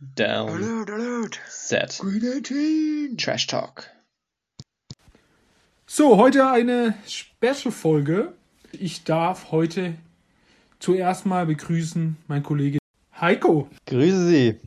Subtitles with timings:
[0.00, 0.48] Down.
[0.50, 1.40] Alert, alert.
[1.48, 1.98] Set.
[2.00, 3.16] Green 18.
[3.16, 3.90] Trash Talk.
[5.86, 8.32] So, heute eine Special-Folge.
[8.72, 9.94] Ich darf heute
[10.80, 12.78] zuerst mal begrüßen meinen Kollege
[13.20, 13.70] Heiko.
[13.86, 14.60] Grüße Sie.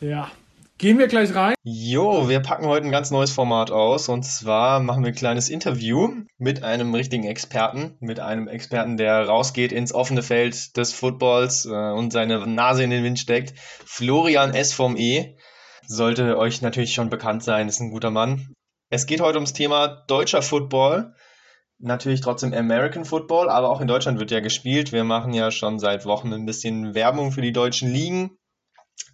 [0.00, 0.30] Ja,
[0.78, 1.54] gehen wir gleich rein.
[1.62, 5.48] Jo, wir packen heute ein ganz neues Format aus und zwar machen wir ein kleines
[5.48, 11.66] Interview mit einem richtigen Experten, mit einem Experten, der rausgeht ins offene Feld des Footballs
[11.66, 13.54] äh, und seine Nase in den Wind steckt.
[13.58, 14.72] Florian S.
[14.72, 15.36] vom E.
[15.86, 18.52] Sollte euch natürlich schon bekannt sein, ist ein guter Mann.
[18.90, 21.14] Es geht heute ums Thema deutscher Football.
[21.78, 24.92] Natürlich trotzdem American Football, aber auch in Deutschland wird ja gespielt.
[24.92, 28.36] Wir machen ja schon seit Wochen ein bisschen Werbung für die deutschen Ligen.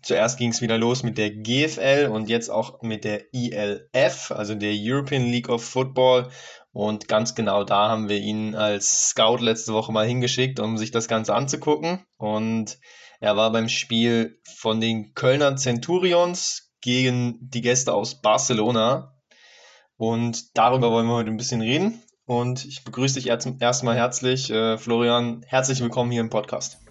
[0.03, 4.55] Zuerst ging es wieder los mit der GFL und jetzt auch mit der ELF, also
[4.55, 6.29] der European League of Football.
[6.73, 10.91] Und ganz genau da haben wir ihn als Scout letzte Woche mal hingeschickt, um sich
[10.91, 12.05] das Ganze anzugucken.
[12.17, 12.79] Und
[13.21, 19.15] er war beim Spiel von den Kölner Centurions gegen die Gäste aus Barcelona.
[19.97, 22.03] Und darüber wollen wir heute ein bisschen reden.
[22.25, 25.45] Und ich begrüße dich erstmal herzlich, äh, Florian.
[25.47, 26.82] Herzlich willkommen hier im Podcast.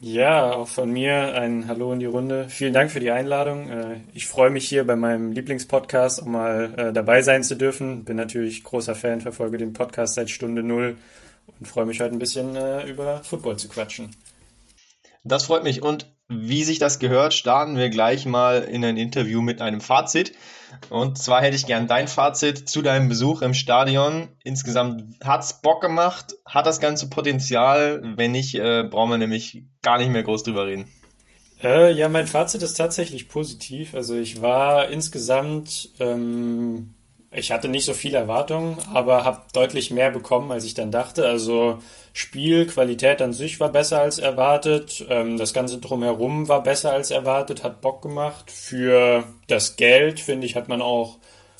[0.00, 2.48] Ja, auch von mir ein Hallo in die Runde.
[2.48, 3.68] Vielen Dank für die Einladung.
[3.68, 8.04] Äh, ich freue mich hier bei meinem Lieblingspodcast auch mal äh, dabei sein zu dürfen.
[8.04, 10.96] Bin natürlich großer Fan, verfolge den Podcast seit Stunde Null
[11.58, 14.14] und freue mich heute ein bisschen äh, über Football zu quatschen.
[15.24, 15.82] Das freut mich.
[15.82, 20.34] Und wie sich das gehört, starten wir gleich mal in ein Interview mit einem Fazit.
[20.90, 24.28] Und zwar hätte ich gern dein Fazit zu deinem Besuch im Stadion.
[24.44, 28.02] Insgesamt hat es Bock gemacht, hat das ganze Potenzial.
[28.16, 30.86] Wenn nicht, äh, brauchen wir nämlich gar nicht mehr groß drüber reden.
[31.62, 33.94] Äh, ja, mein Fazit ist tatsächlich positiv.
[33.94, 36.94] Also ich war insgesamt ähm,
[37.30, 41.26] ich hatte nicht so viele Erwartungen, aber habe deutlich mehr bekommen, als ich dann dachte.
[41.26, 41.78] Also
[42.14, 45.04] Spielqualität an sich war besser als erwartet.
[45.10, 48.50] Ähm, das Ganze drumherum war besser als erwartet, hat Bock gemacht.
[48.50, 51.18] Für das Geld, finde ich, hat man auch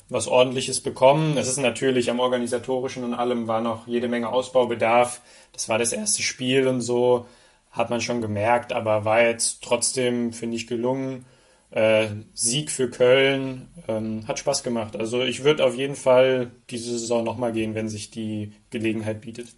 [0.09, 1.37] was ordentliches bekommen.
[1.37, 5.21] Es ist natürlich am organisatorischen und allem war noch jede Menge Ausbaubedarf.
[5.53, 7.27] Das war das erste Spiel und so
[7.71, 11.25] hat man schon gemerkt, aber war jetzt trotzdem, finde ich, gelungen.
[11.71, 14.95] Äh, Sieg für Köln ähm, hat Spaß gemacht.
[14.95, 19.49] Also ich würde auf jeden Fall diese Saison nochmal gehen, wenn sich die Gelegenheit bietet.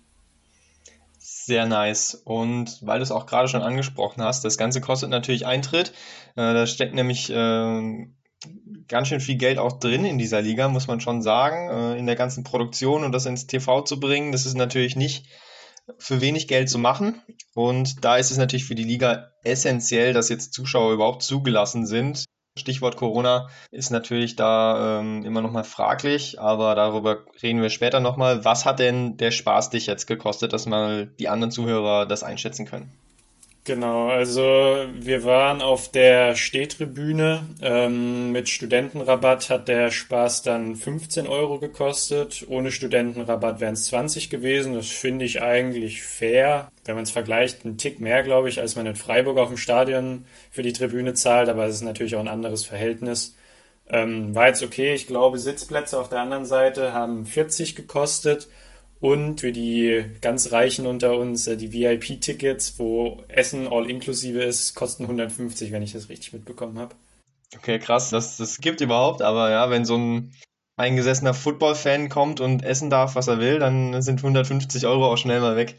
[1.20, 2.16] Sehr nice.
[2.26, 5.94] Und weil du es auch gerade schon angesprochen hast, das Ganze kostet natürlich Eintritt.
[6.36, 8.08] Äh, da steckt nämlich äh,
[8.88, 12.08] ganz schön viel Geld auch drin in dieser Liga, muss man schon sagen, äh, in
[12.08, 14.32] der ganzen Produktion und das ins TV zu bringen.
[14.32, 15.28] Das ist natürlich nicht
[15.98, 17.22] für wenig Geld zu machen.
[17.54, 22.26] Und da ist es natürlich für die Liga essentiell, dass jetzt Zuschauer überhaupt zugelassen sind.
[22.58, 28.02] Stichwort Corona ist natürlich da ähm, immer noch mal fraglich, aber darüber reden wir später
[28.02, 28.44] noch mal.
[28.44, 32.66] Was hat denn der Spaß dich jetzt gekostet, dass mal die anderen Zuhörer das einschätzen
[32.66, 32.92] können?
[33.64, 37.44] Genau, also wir waren auf der Stehtribüne.
[37.62, 42.44] Ähm, mit Studentenrabatt hat der Spaß dann 15 Euro gekostet.
[42.50, 44.74] Ohne Studentenrabatt wären es 20 gewesen.
[44.74, 46.72] Das finde ich eigentlich fair.
[46.86, 49.58] Wenn man es vergleicht, ein Tick mehr, glaube ich, als man in Freiburg auf dem
[49.58, 51.48] Stadion für die Tribüne zahlt.
[51.48, 53.36] Aber es ist natürlich auch ein anderes Verhältnis.
[53.90, 54.96] Ähm, war jetzt okay.
[54.96, 58.48] Ich glaube, Sitzplätze auf der anderen Seite haben 40 gekostet.
[59.02, 64.76] Und für die ganz Reichen unter uns, äh, die VIP-Tickets, wo Essen all inklusive ist,
[64.76, 66.96] kosten 150, wenn ich das richtig mitbekommen habe.
[67.58, 70.34] Okay, krass, das, das gibt überhaupt, aber ja, wenn so ein
[70.78, 75.42] eingesessener Football-Fan kommt und essen darf, was er will, dann sind 150 Euro auch schnell
[75.42, 75.78] mal weg.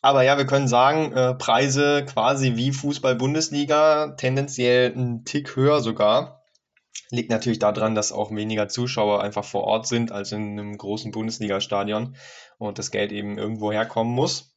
[0.00, 6.42] Aber ja, wir können sagen, äh, Preise quasi wie Fußball-Bundesliga, tendenziell ein Tick höher sogar.
[7.10, 11.12] Liegt natürlich daran, dass auch weniger Zuschauer einfach vor Ort sind als in einem großen
[11.12, 12.16] Bundesliga-Stadion
[12.58, 14.56] und das Geld eben irgendwo herkommen muss.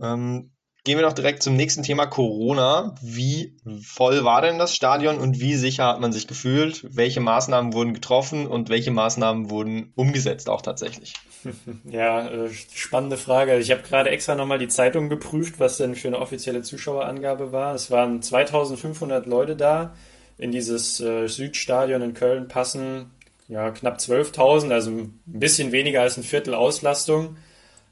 [0.00, 0.52] Ähm,
[0.84, 2.94] gehen wir noch direkt zum nächsten Thema Corona.
[3.02, 6.84] Wie voll war denn das Stadion und wie sicher hat man sich gefühlt?
[6.88, 11.14] Welche Maßnahmen wurden getroffen und welche Maßnahmen wurden umgesetzt auch tatsächlich?
[11.84, 13.58] Ja, äh, spannende Frage.
[13.58, 17.74] Ich habe gerade extra nochmal die Zeitung geprüft, was denn für eine offizielle Zuschauerangabe war.
[17.74, 19.94] Es waren 2500 Leute da
[20.38, 23.10] in dieses äh, Südstadion in Köln passen
[23.48, 27.36] ja knapp 12.000, also ein bisschen weniger als ein Viertel Auslastung.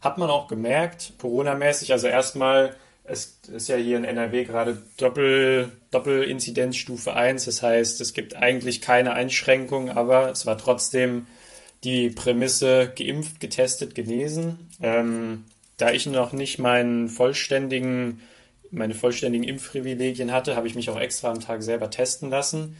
[0.01, 1.93] Hat man auch gemerkt, Corona-mäßig.
[1.93, 7.47] Also erstmal, es ist ja hier in NRW gerade Doppel, Doppelinzidenzstufe 1.
[7.47, 11.27] Das heißt, es gibt eigentlich keine Einschränkung, aber es war trotzdem
[11.83, 14.71] die Prämisse geimpft, getestet, genesen.
[14.83, 15.45] Ähm,
[15.79, 18.21] da ich noch nicht meinen vollständigen
[18.71, 22.77] meine vollständigen Impfprivilegien hatte, habe ich mich auch extra am Tag selber testen lassen.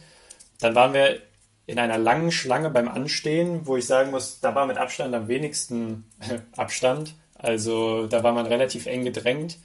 [0.59, 1.21] Dann waren wir
[1.65, 5.27] in einer langen Schlange beim Anstehen, wo ich sagen muss, da war mit Abstand am
[5.27, 6.05] wenigsten
[6.55, 7.15] Abstand.
[7.35, 9.59] Also da war man relativ eng gedrängt.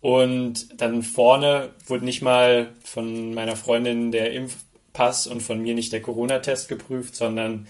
[0.00, 5.92] Und dann vorne wurde nicht mal von meiner Freundin der Impfpass und von mir nicht
[5.92, 7.66] der Corona-Test geprüft, sondern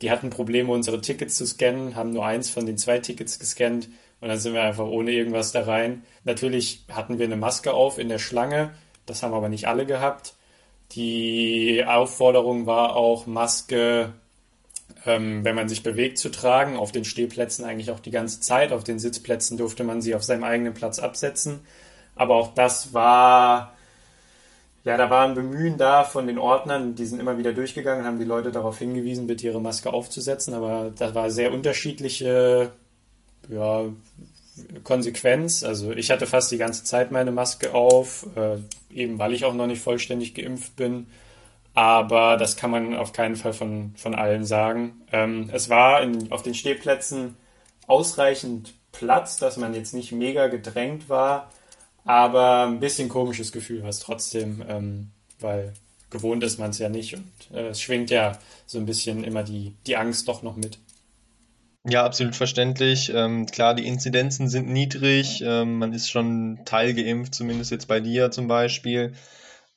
[0.00, 3.88] die hatten Probleme, unsere Tickets zu scannen, haben nur eins von den zwei Tickets gescannt
[4.22, 6.04] und dann sind wir einfach ohne irgendwas da rein.
[6.24, 8.70] Natürlich hatten wir eine Maske auf in der Schlange,
[9.04, 10.34] das haben aber nicht alle gehabt.
[10.92, 14.12] Die Aufforderung war auch, Maske,
[15.06, 16.76] ähm, wenn man sich bewegt, zu tragen.
[16.76, 18.72] Auf den Stehplätzen eigentlich auch die ganze Zeit.
[18.72, 21.60] Auf den Sitzplätzen durfte man sie auf seinem eigenen Platz absetzen.
[22.14, 23.74] Aber auch das war,
[24.84, 26.94] ja, da war ein Bemühen da von den Ordnern.
[26.94, 30.54] Die sind immer wieder durchgegangen, haben die Leute darauf hingewiesen, bitte ihre Maske aufzusetzen.
[30.54, 32.72] Aber da war sehr unterschiedliche,
[33.48, 33.84] ja,
[34.84, 35.62] Konsequenz.
[35.62, 38.58] Also ich hatte fast die ganze Zeit meine Maske auf, äh,
[38.94, 41.06] eben weil ich auch noch nicht vollständig geimpft bin.
[41.74, 45.02] Aber das kann man auf keinen Fall von, von allen sagen.
[45.10, 47.36] Ähm, es war in, auf den Stehplätzen
[47.86, 51.50] ausreichend Platz, dass man jetzt nicht mega gedrängt war,
[52.04, 55.10] aber ein bisschen komisches Gefühl war es trotzdem, ähm,
[55.40, 55.72] weil
[56.10, 59.42] gewohnt ist man es ja nicht und äh, es schwingt ja so ein bisschen immer
[59.42, 60.78] die, die Angst doch noch mit.
[61.84, 63.10] Ja, absolut verständlich.
[63.14, 65.42] Ähm, klar, die Inzidenzen sind niedrig.
[65.44, 69.14] Ähm, man ist schon teilgeimpft, zumindest jetzt bei dir zum Beispiel.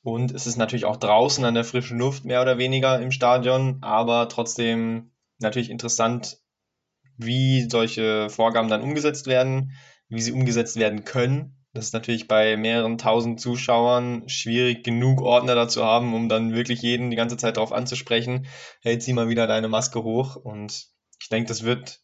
[0.04, 3.80] Und es ist natürlich auch draußen an der frischen Luft mehr oder weniger im Stadion,
[3.82, 6.38] aber trotzdem natürlich interessant,
[7.18, 9.74] wie solche Vorgaben dann umgesetzt werden,
[10.10, 11.58] wie sie umgesetzt werden können.
[11.74, 16.82] Das ist natürlich bei mehreren tausend Zuschauern schwierig, genug Ordner dazu haben, um dann wirklich
[16.84, 18.48] jeden die ganze Zeit darauf anzusprechen,
[18.82, 20.88] hey, zieh mal wieder deine Maske hoch und
[21.20, 22.02] ich denke, das wird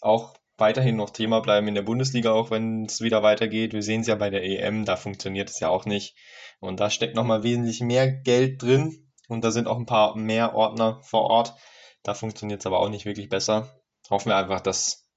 [0.00, 3.72] auch weiterhin noch Thema bleiben in der Bundesliga, auch wenn es wieder weitergeht.
[3.72, 6.16] Wir sehen es ja bei der EM, da funktioniert es ja auch nicht.
[6.60, 10.54] Und da steckt nochmal wesentlich mehr Geld drin und da sind auch ein paar mehr
[10.54, 11.54] Ordner vor Ort.
[12.02, 13.80] Da funktioniert es aber auch nicht wirklich besser.
[14.10, 15.08] Hoffen wir einfach, dass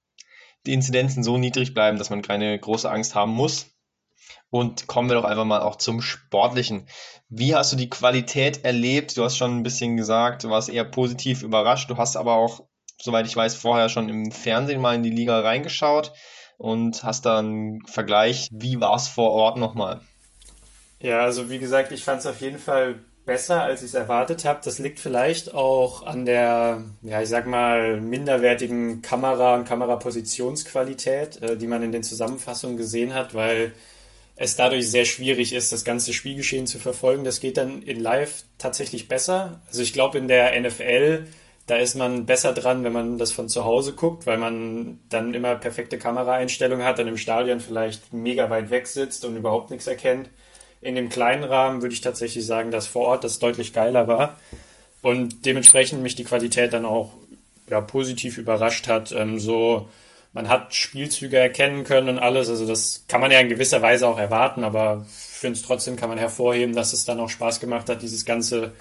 [0.66, 3.70] die Inzidenzen so niedrig bleiben, dass man keine große Angst haben muss.
[4.50, 6.88] Und kommen wir doch einfach mal auch zum Sportlichen.
[7.28, 9.16] Wie hast du die Qualität erlebt?
[9.16, 11.90] Du hast schon ein bisschen gesagt, du warst eher positiv überrascht.
[11.90, 12.67] Du hast aber auch
[13.00, 16.12] soweit ich weiß, vorher schon im Fernsehen mal in die Liga reingeschaut
[16.56, 18.48] und hast da einen Vergleich.
[18.50, 20.00] Wie war es vor Ort nochmal?
[21.00, 24.44] Ja, also wie gesagt, ich fand es auf jeden Fall besser, als ich es erwartet
[24.44, 24.60] habe.
[24.64, 31.56] Das liegt vielleicht auch an der, ja, ich sag mal, minderwertigen Kamera- und Kamerapositionsqualität, äh,
[31.56, 33.72] die man in den Zusammenfassungen gesehen hat, weil
[34.34, 37.24] es dadurch sehr schwierig ist, das ganze Spielgeschehen zu verfolgen.
[37.24, 39.60] Das geht dann in Live tatsächlich besser.
[39.68, 41.26] Also ich glaube, in der NFL
[41.68, 45.34] da ist man besser dran, wenn man das von zu Hause guckt, weil man dann
[45.34, 49.86] immer perfekte Kameraeinstellungen hat, dann im Stadion vielleicht mega weit weg sitzt und überhaupt nichts
[49.86, 50.30] erkennt.
[50.80, 54.38] In dem kleinen Rahmen würde ich tatsächlich sagen, dass vor Ort das deutlich geiler war
[55.02, 57.12] und dementsprechend mich die Qualität dann auch
[57.68, 59.12] ja, positiv überrascht hat.
[59.12, 59.90] Ähm, so,
[60.32, 64.08] man hat Spielzüge erkennen können und alles, also das kann man ja in gewisser Weise
[64.08, 67.60] auch erwarten, aber ich finde es trotzdem kann man hervorheben, dass es dann auch Spaß
[67.60, 68.72] gemacht hat, dieses ganze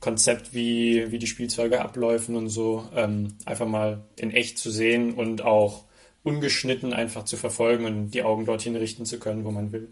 [0.00, 5.14] Konzept, wie, wie die Spielzeuge abläufen und so, ähm, einfach mal in echt zu sehen
[5.14, 5.84] und auch
[6.22, 9.88] ungeschnitten einfach zu verfolgen und die Augen dorthin richten zu können, wo man will.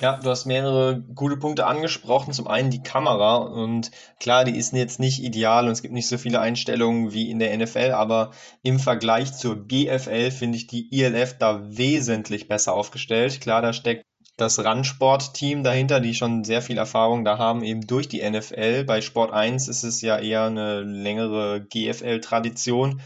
[0.00, 2.32] Ja, du hast mehrere gute Punkte angesprochen.
[2.32, 6.08] Zum einen die Kamera und klar, die ist jetzt nicht ideal und es gibt nicht
[6.08, 8.30] so viele Einstellungen wie in der NFL, aber
[8.62, 13.42] im Vergleich zur GFL finde ich die ILF da wesentlich besser aufgestellt.
[13.42, 14.06] Klar, da steckt
[14.40, 18.84] das Randsport-Team dahinter, die schon sehr viel Erfahrung da haben, eben durch die NFL.
[18.84, 23.00] Bei Sport 1 ist es ja eher eine längere GFL-Tradition.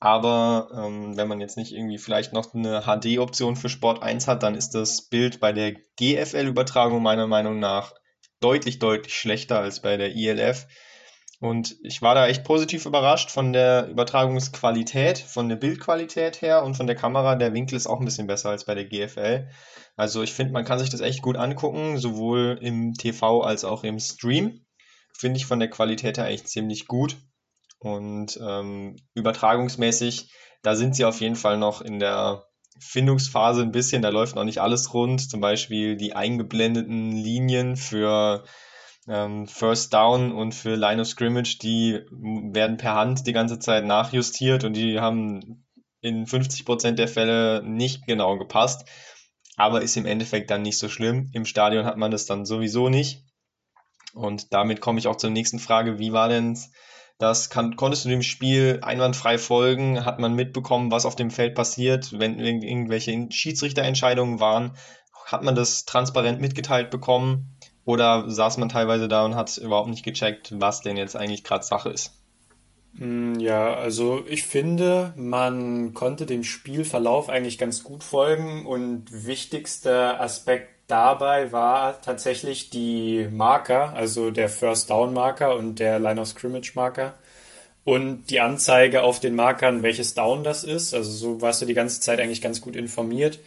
[0.00, 4.42] Aber ähm, wenn man jetzt nicht irgendwie vielleicht noch eine HD-Option für Sport 1 hat,
[4.42, 7.92] dann ist das Bild bei der GFL-Übertragung meiner Meinung nach
[8.40, 10.66] deutlich, deutlich schlechter als bei der ILF.
[11.40, 16.74] Und ich war da echt positiv überrascht von der Übertragungsqualität, von der Bildqualität her und
[16.74, 17.34] von der Kamera.
[17.34, 19.48] Der Winkel ist auch ein bisschen besser als bei der GFL.
[19.96, 23.84] Also ich finde, man kann sich das echt gut angucken, sowohl im TV als auch
[23.84, 24.66] im Stream.
[25.16, 27.16] Finde ich von der Qualität her echt ziemlich gut.
[27.78, 30.30] Und ähm, übertragungsmäßig,
[30.62, 32.44] da sind sie auf jeden Fall noch in der
[32.78, 34.02] Findungsphase ein bisschen.
[34.02, 35.30] Da läuft noch nicht alles rund.
[35.30, 38.44] Zum Beispiel die eingeblendeten Linien für
[39.08, 43.84] ähm, First Down und für Line of Scrimmage, die werden per Hand die ganze Zeit
[43.84, 45.66] nachjustiert und die haben
[46.00, 48.86] in 50% der Fälle nicht genau gepasst.
[49.56, 51.30] Aber ist im Endeffekt dann nicht so schlimm.
[51.34, 53.24] Im Stadion hat man das dann sowieso nicht.
[54.14, 55.98] Und damit komme ich auch zur nächsten Frage.
[55.98, 56.58] Wie war denn
[57.18, 57.50] das?
[57.50, 60.04] Kann, konntest du dem Spiel einwandfrei folgen?
[60.04, 64.76] Hat man mitbekommen, was auf dem Feld passiert, wenn irgendwelche Schiedsrichterentscheidungen waren?
[65.26, 67.58] Hat man das transparent mitgeteilt bekommen?
[67.84, 71.64] Oder saß man teilweise da und hat überhaupt nicht gecheckt, was denn jetzt eigentlich gerade
[71.64, 72.12] Sache ist?
[72.94, 80.20] Mm, Ja, also ich finde, man konnte dem Spielverlauf eigentlich ganz gut folgen und wichtigster
[80.20, 86.28] Aspekt dabei war tatsächlich die Marker, also der First Down Marker und der Line of
[86.28, 87.14] Scrimmage Marker
[87.84, 90.94] und die Anzeige auf den Markern, welches Down das ist.
[90.94, 93.40] Also so warst du die ganze Zeit eigentlich ganz gut informiert.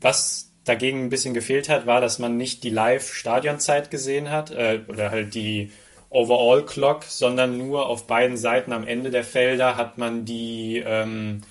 [0.00, 4.80] Was dagegen ein bisschen gefehlt hat, war, dass man nicht die Live-Stadionzeit gesehen hat äh,
[4.88, 5.72] oder halt die
[6.10, 11.42] Overall Clock, sondern nur auf beiden Seiten am Ende der Felder hat man die, ähm,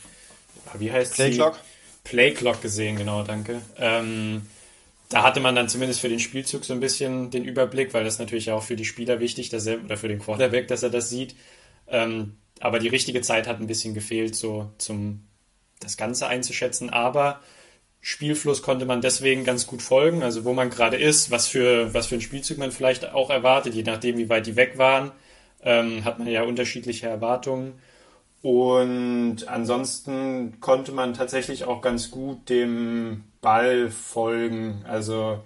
[0.78, 1.38] wie heißt Play sie?
[1.38, 1.60] Clock?
[2.04, 3.62] Play Clock gesehen, genau, danke.
[3.78, 4.48] Ähm,
[5.10, 8.20] da hatte man dann zumindest für den Spielzug so ein bisschen den Überblick, weil das
[8.20, 11.10] natürlich auch für die Spieler wichtig, dass er, oder für den Quarterback, dass er das
[11.10, 11.36] sieht.
[11.88, 15.24] Ähm, aber die richtige Zeit hat ein bisschen gefehlt, so zum
[15.80, 16.90] das Ganze einzuschätzen.
[16.90, 17.40] Aber
[18.02, 22.08] Spielfluss konnte man deswegen ganz gut folgen, also wo man gerade ist, was für, was
[22.08, 25.12] für ein Spielzug man vielleicht auch erwartet, je nachdem, wie weit die weg waren,
[25.64, 27.80] ähm, hat man ja unterschiedliche Erwartungen.
[28.42, 34.86] Und ansonsten konnte man tatsächlich auch ganz gut dem Ball folgen.
[34.88, 35.44] Also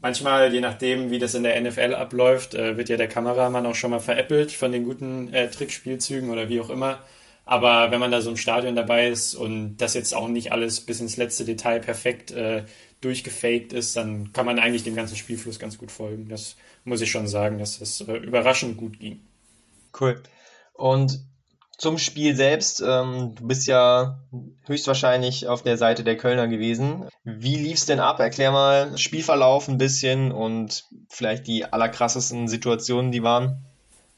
[0.00, 3.76] manchmal, je nachdem, wie das in der NFL abläuft, äh, wird ja der Kameramann auch
[3.76, 6.98] schon mal veräppelt von den guten äh, Trickspielzügen oder wie auch immer.
[7.44, 10.80] Aber wenn man da so im Stadion dabei ist und das jetzt auch nicht alles
[10.80, 12.64] bis ins letzte Detail perfekt äh,
[13.00, 16.28] durchgefaked ist, dann kann man eigentlich dem ganzen Spielfluss ganz gut folgen.
[16.28, 19.20] Das muss ich schon sagen, dass das äh, überraschend gut ging.
[19.98, 20.22] Cool.
[20.74, 21.20] Und
[21.78, 24.20] zum Spiel selbst, ähm, du bist ja
[24.66, 27.08] höchstwahrscheinlich auf der Seite der Kölner gewesen.
[27.24, 28.20] Wie lief's denn ab?
[28.20, 33.64] Erklär mal Spielverlauf ein bisschen und vielleicht die allerkrassesten Situationen, die waren.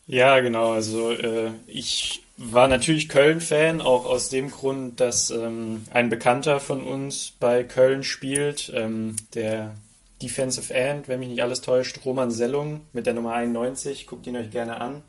[0.06, 0.72] Ja, genau.
[0.72, 6.82] Also äh, ich war natürlich Köln-Fan, auch aus dem Grund, dass ähm, ein Bekannter von
[6.82, 9.74] uns bei Köln spielt, ähm, der
[10.20, 14.36] Defensive End, wenn mich nicht alles täuscht, Roman Sellung mit der Nummer 91, guckt ihn
[14.36, 15.02] euch gerne an,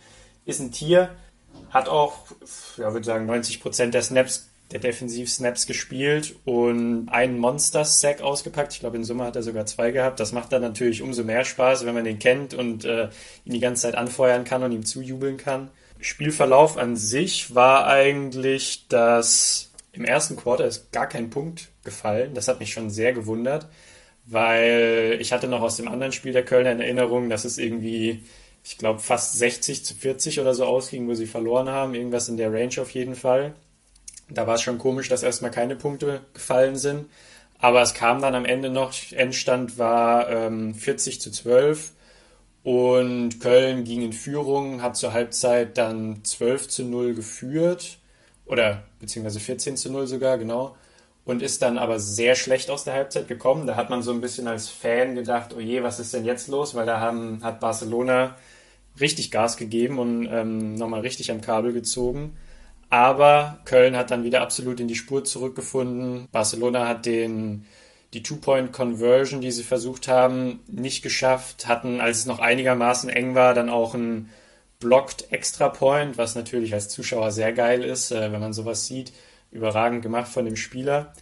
[0.46, 1.10] ist ein Tier,
[1.72, 2.18] hat auch,
[2.78, 8.74] ja, würde sagen, 90 Prozent der Snaps, der Defensiv-Snaps gespielt und einen Monster-Sack ausgepackt.
[8.74, 10.20] Ich glaube, in Summe hat er sogar zwei gehabt.
[10.20, 13.10] Das macht dann natürlich umso mehr Spaß, wenn man den kennt und äh,
[13.46, 15.70] ihn die ganze Zeit anfeuern kann und ihm zujubeln kann.
[16.06, 22.36] Spielverlauf an sich war eigentlich, dass im ersten Quarter ist gar kein Punkt gefallen.
[22.36, 23.68] Das hat mich schon sehr gewundert,
[24.28, 28.24] weil ich hatte noch aus dem anderen Spiel der Kölner in Erinnerung, dass es irgendwie,
[28.64, 31.96] ich glaube, fast 60 zu 40 oder so ausging, wo sie verloren haben.
[31.96, 33.56] Irgendwas in der Range auf jeden Fall.
[34.30, 37.08] Da war es schon komisch, dass erstmal keine Punkte gefallen sind.
[37.58, 41.94] Aber es kam dann am Ende noch, Endstand war ähm, 40 zu 12
[42.66, 48.00] und Köln ging in Führung, hat zur Halbzeit dann 12 zu 0 geführt
[48.48, 50.76] oder beziehungsweise 14 zu 0 sogar, genau.
[51.26, 53.68] Und ist dann aber sehr schlecht aus der Halbzeit gekommen.
[53.68, 56.48] Da hat man so ein bisschen als Fan gedacht, oh je, was ist denn jetzt
[56.48, 56.74] los?
[56.74, 58.36] Weil da haben, hat Barcelona
[59.00, 62.36] richtig Gas gegeben und ähm, nochmal richtig am Kabel gezogen.
[62.90, 66.28] Aber Köln hat dann wieder absolut in die Spur zurückgefunden.
[66.32, 67.68] Barcelona hat den,
[68.16, 71.68] die Two-Point-Conversion, die sie versucht haben, nicht geschafft.
[71.68, 74.30] Hatten, als es noch einigermaßen eng war, dann auch ein
[74.80, 79.12] Blocked Extra Point, was natürlich als Zuschauer sehr geil ist, äh, wenn man sowas sieht.
[79.52, 81.14] Überragend gemacht von dem Spieler.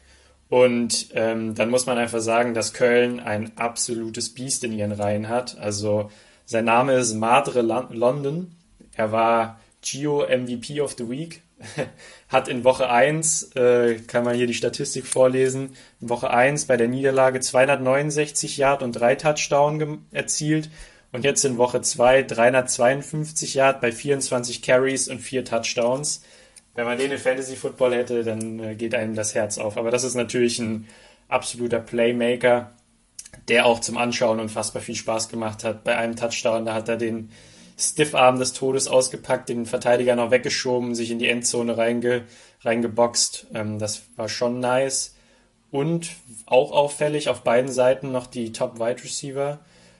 [0.49, 5.29] Und ähm, dann muss man einfach sagen, dass Köln ein absolutes Biest in ihren Reihen
[5.29, 5.57] hat.
[5.57, 6.11] Also
[6.45, 8.55] sein Name ist Madre London.
[8.95, 11.41] Er war Gio MVP of the Week
[12.29, 16.77] hat in Woche 1, äh, kann man hier die Statistik vorlesen, in Woche 1 bei
[16.77, 20.69] der Niederlage 269 Yard und drei Touchdown erzielt
[21.13, 26.23] und jetzt in Woche 2 352 Yard bei 24 Carries und vier Touchdowns.
[26.75, 29.77] Wenn man den in Fantasy Football hätte, dann äh, geht einem das Herz auf.
[29.77, 30.87] Aber das ist natürlich ein
[31.27, 32.71] absoluter Playmaker,
[33.47, 35.83] der auch zum Anschauen unfassbar viel Spaß gemacht hat.
[35.83, 37.29] Bei einem Touchdown, da hat er den
[37.77, 42.23] Stiffarm des Todes ausgepackt, den Verteidiger noch weggeschoben, sich in die Endzone reinge,
[42.61, 43.47] reingeboxt.
[43.53, 45.15] Ähm, das war schon nice.
[45.71, 46.11] Und
[46.45, 49.59] auch auffällig auf beiden Seiten noch die Top Wide Receiver.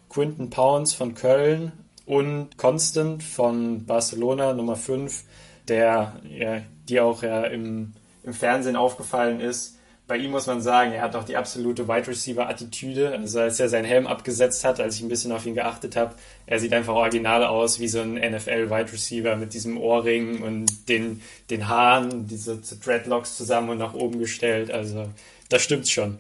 [0.10, 1.72] Quinton Pounds von Köln
[2.06, 5.24] und Constant von Barcelona, Nummer 5,
[5.68, 10.92] der ja, die auch ja im, im Fernsehen aufgefallen ist bei ihm muss man sagen,
[10.92, 13.12] er hat auch die absolute Wide Receiver Attitüde.
[13.12, 16.16] Also als er seinen Helm abgesetzt hat, als ich ein bisschen auf ihn geachtet habe,
[16.46, 20.90] er sieht einfach original aus wie so ein NFL Wide Receiver mit diesem Ohrring und
[20.90, 24.72] den, den Haaren, diese Dreadlocks zusammen und nach oben gestellt.
[24.72, 25.08] Also
[25.48, 26.20] das stimmt schon.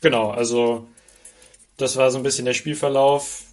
[0.00, 0.86] Genau, also
[1.78, 3.45] das war so ein bisschen der Spielverlauf.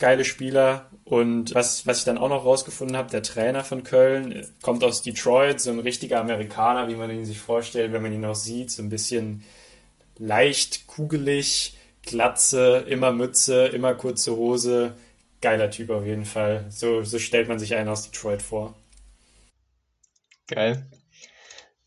[0.00, 4.46] Geile Spieler, und was, was ich dann auch noch rausgefunden habe, der Trainer von Köln
[4.62, 8.24] kommt aus Detroit, so ein richtiger Amerikaner, wie man ihn sich vorstellt, wenn man ihn
[8.24, 9.42] auch sieht, so ein bisschen
[10.18, 14.94] leicht kugelig, Glatze, immer Mütze, immer kurze Hose.
[15.40, 16.66] Geiler Typ auf jeden Fall.
[16.70, 18.74] So, so stellt man sich einen aus Detroit vor.
[20.46, 20.86] Geil.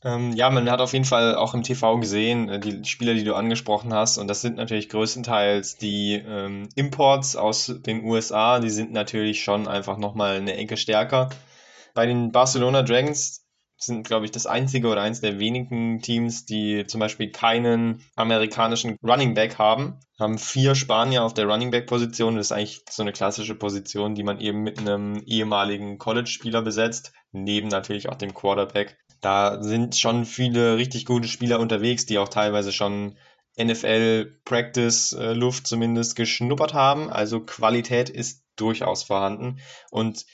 [0.03, 3.24] Ähm, ja, man hat auf jeden Fall auch im TV gesehen, äh, die Spieler, die
[3.24, 8.69] du angesprochen hast, und das sind natürlich größtenteils die ähm, Imports aus den USA, die
[8.69, 11.29] sind natürlich schon einfach nochmal eine Ecke stärker.
[11.93, 13.43] Bei den Barcelona Dragons
[13.77, 18.98] sind, glaube ich, das einzige oder eins der wenigen Teams, die zum Beispiel keinen amerikanischen
[19.03, 20.00] Running Back haben.
[20.19, 22.36] Haben vier Spanier auf der Running Back Position.
[22.36, 27.13] Das ist eigentlich so eine klassische Position, die man eben mit einem ehemaligen College-Spieler besetzt,
[27.31, 28.98] neben natürlich auch dem Quarterback.
[29.23, 33.17] Da sind schon viele richtig gute Spieler unterwegs, die auch teilweise schon
[33.57, 37.09] NFL-Practice-Luft zumindest geschnuppert haben.
[37.09, 39.61] Also Qualität ist durchaus vorhanden.
[39.91, 40.25] Und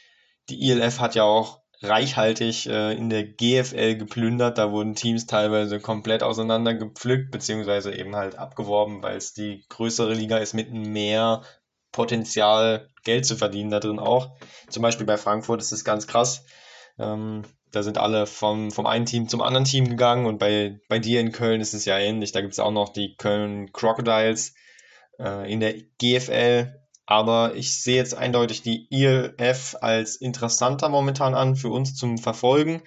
[0.50, 4.58] die ILF hat ja auch reichhaltig äh, in der GFL geplündert.
[4.58, 10.16] Da wurden Teams teilweise komplett auseinander gepflückt, beziehungsweise eben halt abgeworben, weil es die größere
[10.16, 11.44] Liga ist mit mehr
[11.92, 14.32] Potenzial, Geld zu verdienen da drin auch.
[14.68, 16.44] Zum Beispiel bei Frankfurt ist es ganz krass.
[16.98, 21.00] Ähm, da sind alle vom, vom einen Team zum anderen Team gegangen und bei, bei
[21.00, 22.32] dir in Köln ist es ja ähnlich.
[22.32, 24.54] Da gibt es auch noch die Köln Crocodiles
[25.20, 26.76] äh, in der GFL.
[27.06, 32.84] Aber ich sehe jetzt eindeutig die ILF als interessanter momentan an für uns zum Verfolgen.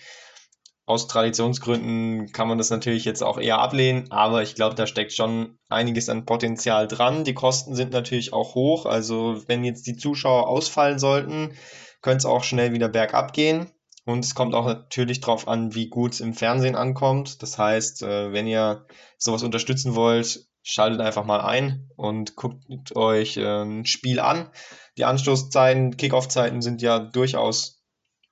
[0.85, 5.12] Aus Traditionsgründen kann man das natürlich jetzt auch eher ablehnen, aber ich glaube, da steckt
[5.12, 7.25] schon einiges an Potenzial dran.
[7.25, 8.87] Die Kosten sind natürlich auch hoch.
[8.87, 11.57] Also wenn jetzt die Zuschauer ausfallen sollten,
[12.01, 13.71] könnte es auch schnell wieder bergab gehen.
[14.04, 17.42] Und es kommt auch natürlich darauf an, wie gut es im Fernsehen ankommt.
[17.42, 23.37] Das heißt, äh, wenn ihr sowas unterstützen wollt, schaltet einfach mal ein und guckt euch
[23.37, 24.49] äh, ein Spiel an.
[24.97, 27.82] Die Anstoßzeiten, Kickoff-Zeiten sind ja durchaus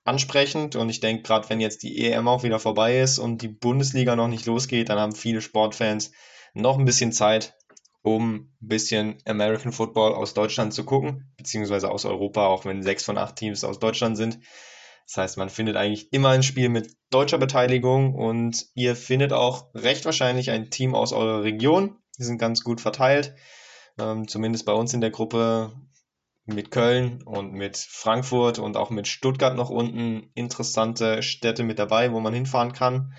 [0.03, 3.47] ansprechend und ich denke, gerade wenn jetzt die EM auch wieder vorbei ist und die
[3.47, 6.11] Bundesliga noch nicht losgeht, dann haben viele Sportfans
[6.53, 7.55] noch ein bisschen Zeit,
[8.01, 13.03] um ein bisschen American Football aus Deutschland zu gucken, beziehungsweise aus Europa, auch wenn sechs
[13.05, 14.39] von acht Teams aus Deutschland sind.
[15.11, 19.67] Das heißt, man findet eigentlich immer ein Spiel mit deutscher Beteiligung und ihr findet auch
[19.75, 23.35] recht wahrscheinlich ein Team aus eurer Region, die sind ganz gut verteilt.
[23.99, 25.73] Ähm, zumindest bei uns in der Gruppe
[26.45, 32.13] mit Köln und mit Frankfurt und auch mit Stuttgart noch unten interessante Städte mit dabei,
[32.13, 33.13] wo man hinfahren kann.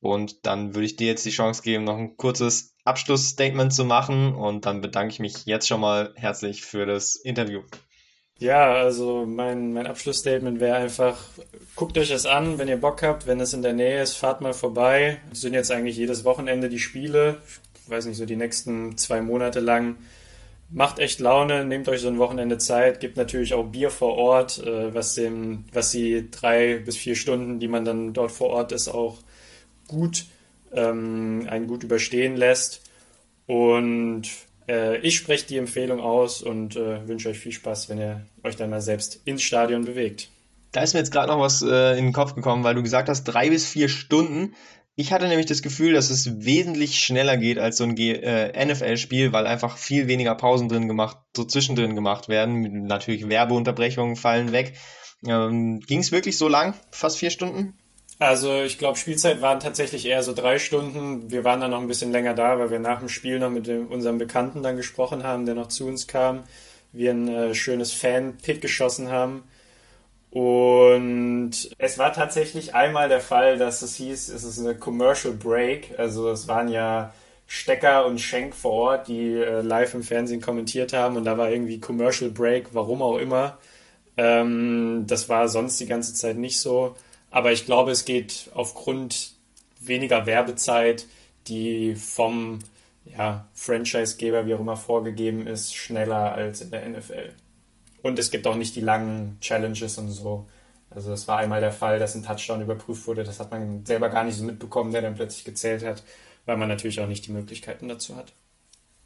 [0.00, 4.34] Und dann würde ich dir jetzt die Chance geben, noch ein kurzes Abschlussstatement zu machen.
[4.34, 7.62] Und dann bedanke ich mich jetzt schon mal herzlich für das Interview.
[8.44, 11.18] Ja, also mein, mein Abschlussstatement wäre einfach,
[11.76, 14.40] guckt euch das an, wenn ihr Bock habt, wenn es in der Nähe ist, fahrt
[14.40, 15.18] mal vorbei.
[15.32, 17.38] Es sind jetzt eigentlich jedes Wochenende die Spiele
[17.86, 19.96] weiß nicht, so die nächsten zwei Monate lang.
[20.70, 24.58] Macht echt Laune, nehmt euch so ein Wochenende Zeit, gibt natürlich auch Bier vor Ort,
[24.64, 28.72] äh, was, dem, was die drei bis vier Stunden, die man dann dort vor Ort
[28.72, 29.18] ist, auch
[29.86, 30.26] gut,
[30.72, 32.82] ähm, einen gut überstehen lässt.
[33.46, 34.26] Und
[34.68, 38.56] äh, ich spreche die Empfehlung aus und äh, wünsche euch viel Spaß, wenn ihr euch
[38.56, 40.28] dann mal selbst ins Stadion bewegt.
[40.72, 43.08] Da ist mir jetzt gerade noch was äh, in den Kopf gekommen, weil du gesagt
[43.08, 44.54] hast, drei bis vier Stunden.
[44.96, 49.32] Ich hatte nämlich das Gefühl, dass es wesentlich schneller geht als so ein äh, NFL-Spiel,
[49.32, 52.86] weil einfach viel weniger Pausen drin gemacht, so zwischendrin gemacht werden.
[52.86, 54.74] Natürlich Werbeunterbrechungen fallen weg.
[55.26, 56.74] Ähm, Ging es wirklich so lang?
[56.90, 57.76] Fast vier Stunden?
[58.18, 61.30] Also ich glaube, Spielzeit waren tatsächlich eher so drei Stunden.
[61.30, 63.66] Wir waren dann noch ein bisschen länger da, weil wir nach dem Spiel noch mit
[63.66, 66.44] dem, unserem Bekannten dann gesprochen haben, der noch zu uns kam.
[66.92, 69.42] Wir ein äh, schönes Fan-Pick geschossen haben.
[70.30, 75.94] Und es war tatsächlich einmal der Fall, dass es hieß, es ist eine Commercial Break.
[75.98, 77.12] Also es waren ja
[77.46, 81.50] Stecker und Schenk vor Ort, die äh, live im Fernsehen kommentiert haben und da war
[81.50, 83.58] irgendwie Commercial Break, warum auch immer.
[84.16, 86.96] Ähm, das war sonst die ganze Zeit nicht so.
[87.34, 89.32] Aber ich glaube, es geht aufgrund
[89.80, 91.06] weniger Werbezeit,
[91.48, 92.60] die vom
[93.04, 97.32] ja, Franchise-Geber, wie auch immer, vorgegeben ist, schneller als in der NFL.
[98.02, 100.46] Und es gibt auch nicht die langen Challenges und so.
[100.90, 103.24] Also es war einmal der Fall, dass ein Touchdown überprüft wurde.
[103.24, 106.04] Das hat man selber gar nicht so mitbekommen, der dann plötzlich gezählt hat,
[106.46, 108.32] weil man natürlich auch nicht die Möglichkeiten dazu hat.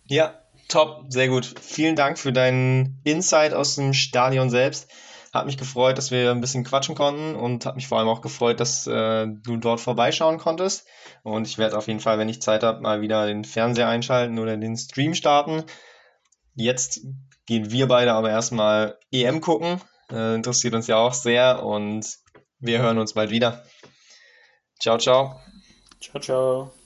[0.05, 0.39] Ja,
[0.69, 1.55] top, sehr gut.
[1.63, 4.87] Vielen Dank für deinen Insight aus dem Stadion selbst.
[5.33, 8.23] Hat mich gefreut, dass wir ein bisschen quatschen konnten und hat mich vor allem auch
[8.23, 10.87] gefreut, dass äh, du dort vorbeischauen konntest.
[11.23, 14.39] Und ich werde auf jeden Fall, wenn ich Zeit habe, mal wieder den Fernseher einschalten
[14.39, 15.65] oder den Stream starten.
[16.55, 17.01] Jetzt
[17.47, 19.81] gehen wir beide aber erstmal EM gucken.
[20.11, 22.07] Äh, interessiert uns ja auch sehr und
[22.59, 23.65] wir hören uns bald wieder.
[24.81, 25.41] Ciao, ciao.
[26.01, 26.78] Ciao, ciao.